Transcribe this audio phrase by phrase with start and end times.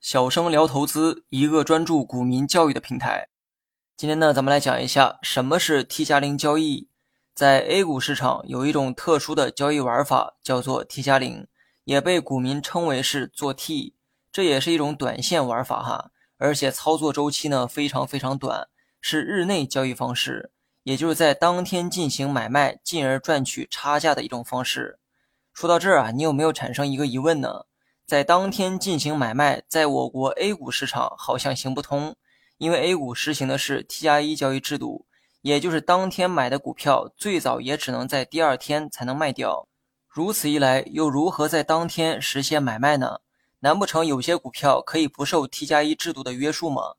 [0.00, 3.28] 小生聊投资，一个专注股民教育的平台。
[3.96, 6.88] 今天呢，咱们来讲一下什么是 T 加零交易。
[7.32, 11.46] 在 A 股市场有一种特殊的交易玩法，叫做 T 加零，
[11.84, 13.94] 也被股民称为是做 T。
[14.32, 18.66] 这也是一种短线玩法哈，而且操作周期呢非常非常短，
[19.00, 20.50] 是日内交易方式，
[20.82, 24.98] 也就是在当天进行买卖，进而赚取差价的一种方式。
[25.56, 27.64] 说到这儿啊，你有没有产生一个疑问呢？
[28.04, 32.14] 在当天进行买卖，在我国 A 股市场好像行不通，
[32.58, 35.06] 因为 A 股实行的是 T 加一交易制度。
[35.40, 39.66] 也就是当天买的股票，最早也只能在第二天才能卖掉。
[40.06, 43.20] 如此一来，又如何在当天实现买卖呢？
[43.60, 46.96] 难不成有些股票可以不受 T 加一制度的约束吗？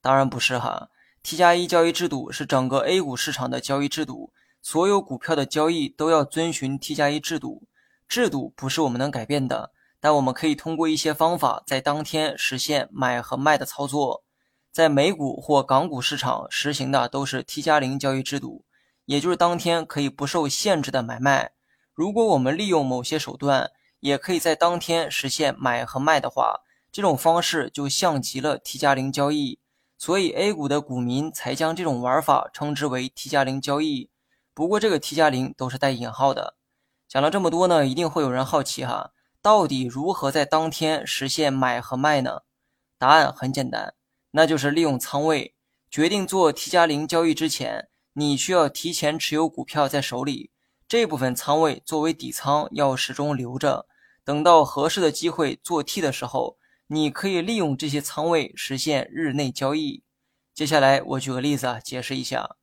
[0.00, 0.90] 当然不是哈。
[1.24, 7.64] T 加一交易制度是整个 A 股市场的交易制度，所有股票的交易都要遵循 T 加一制度。
[8.08, 14.24] 制度不是我们能改变的，但我们可以通过一些方法，在当天实现买和卖的操作。
[14.72, 18.64] 在美股或港股市场实行的都是 T 加零交易制度，
[19.06, 21.52] 也就是当天可以不受限制的买卖。
[21.94, 26.60] 如果我们利用某些手段，也可以在当天实现买和卖的话，
[26.92, 29.58] 这种方式就像极了 T 加零交易。
[29.98, 34.10] 所以 A 股的股民才将这种玩法称之为 T 加零交易。
[34.52, 36.54] 不过这个 T 加零都是带引号的。
[37.16, 42.42] 讲了这么多呢，一定会有人好奇哈，到底如何在当天实现买和卖呢？
[42.98, 43.94] 答案很简单。
[44.32, 45.54] 那就是利用仓位，
[45.90, 50.50] 决定做 T 加零交易之前，你需要提前持有股票在手里，
[50.86, 53.86] 这部分仓位作为底仓要始终留着，
[54.22, 56.58] 等到合适的机会做 T 的时候，
[56.88, 60.02] 你可以利用这些仓位实现日内交易。
[60.52, 62.56] 接下来我举个例子啊，解释一下。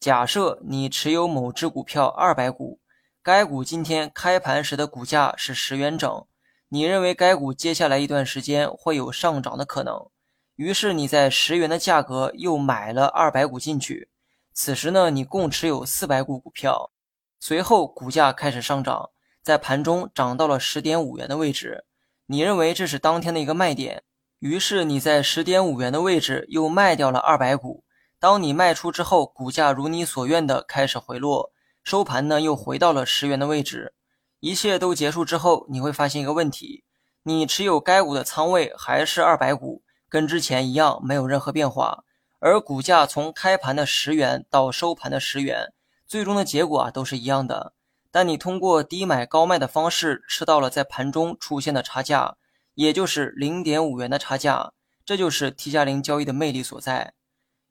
[0.00, 2.80] 假设你持有某只股票二百股，
[3.28, 6.26] 该股今天开盘时的股价是十元整，
[6.70, 10.08] 你认为该股接下来一段时间会有上涨的可能。
[10.56, 14.08] 于是你在十元的价格又买了二百股进去，
[14.54, 16.90] 此时呢，你共持有四百股股票。
[17.38, 19.10] 随后股价开始上涨，
[19.42, 21.84] 在盘中涨到了十点五元的位置，
[22.24, 24.04] 你认为这是当天的一个卖点，
[24.38, 27.84] 于是你在十点五元的位置又卖掉了二百股。
[28.18, 31.52] 当你卖出之后，股价如你所愿的开始回落，
[31.88, 33.94] 收盘呢又回到了十元的位置。
[34.40, 36.84] 一切都结束之后，你会发现一个问题：
[37.22, 39.82] 你持有该股的仓位还是二百股。
[40.06, 42.04] 跟之前一样，没有任何变化。
[42.40, 45.72] 而股价从开盘的十元到收盘的十元，
[46.06, 47.72] 最终的结果啊都是一样的。
[48.10, 52.36] 但你通过低买高卖的方式吃到了在盘中出现的差价，
[52.74, 54.74] 也就是零点五元的差价。
[55.06, 57.14] 这就是 T 加零交易的魅力所在。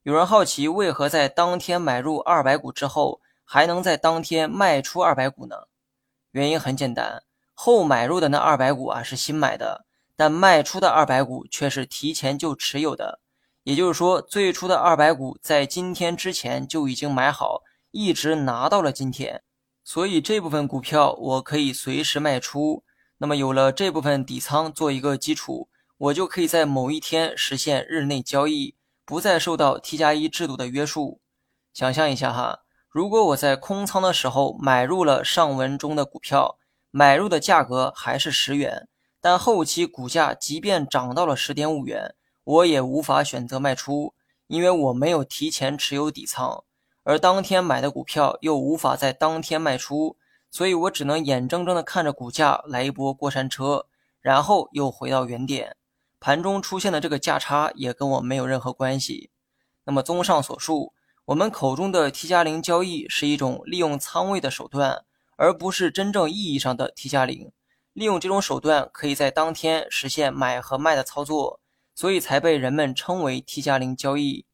[0.02, 5.56] 有人好奇，为何在当天买入二百股之后，还能在当天卖出二百股呢？
[6.32, 9.86] 原因很简单，后买入的那二百股啊是新买的。
[10.18, 13.20] 但卖出的二百股却是提前就持有的，
[13.62, 19.44] 也就是说，最初的二百股在今天之前就已经买好，一直拿到了今天，
[19.84, 22.84] 所以这部分股票我可以随时卖出。
[23.20, 28.76] 那么有了这部分底仓做一个基础，我就可以在某一天实现日内交易，
[29.06, 31.22] 不再受到 T 加一制度的约束。
[31.76, 32.62] 想象一下哈，
[32.98, 36.58] 如果我在空仓的时候买入了上文中的股票，
[36.90, 38.88] 买入的价格还是十元。
[39.22, 44.16] 但后期股价即便涨到了十点五元，我也无法选择卖出，
[44.48, 46.64] 因为我没有提前持有底仓，
[47.04, 50.18] 而当天买的股票又无法在当天卖出，
[50.50, 53.86] 所以我只能眼睁睁地看着股价来一波过山车，
[54.22, 55.76] 然后又回到原点。
[56.20, 59.30] 盘中出现的这个价差也跟我没有任何关系。
[59.84, 60.94] 那么，综上所述，
[61.28, 65.04] 我们口中的 T 加零交易是一种利用仓位的手段，
[65.36, 67.52] 而不是真正意义上的 T 加零。
[67.92, 71.60] 利用这种手段，可以在当天实现买和卖的操作，
[71.94, 74.46] 所以才被人们称为 T 加零交易。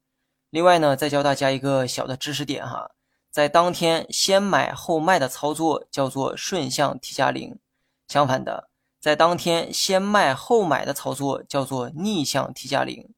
[0.49, 2.89] 另外呢，再教大家一个小的知识点哈，
[3.29, 7.59] 在当天先买后卖的操作叫做顺向 T 加零，
[8.07, 8.67] 相反的，
[8.99, 13.13] 在当天先卖后买的操作叫做逆向 T 加零。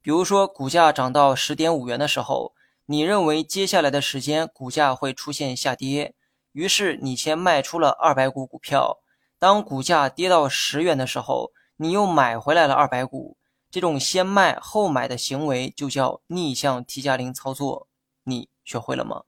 [0.00, 2.54] 比如说，股价涨到十点五元的时候，
[2.90, 6.12] 你认为接下来的时间股价会出现下跌，
[6.50, 8.98] 于是你先卖出了二百股股票。
[9.38, 13.36] 当股价跌到十元的时候，你又买回来了二百股，
[13.70, 17.86] 这种先卖后买的行为就叫逆向 T 加零操作。
[18.24, 19.22] 你学会了吗？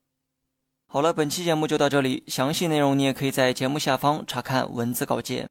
[0.88, 5.48] 好了，本期节目就到这里，详细内容你也可以在节目下方查看文字稿件。